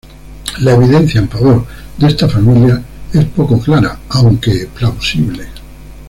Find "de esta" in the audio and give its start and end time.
1.95-2.27